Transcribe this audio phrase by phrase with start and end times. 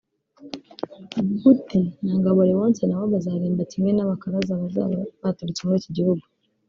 [1.41, 4.93] Budi na Ngabo Leonce na bo bazaririmba kimwe n’abakaraza bazaba
[5.23, 6.25] baturutse muri iki gihugu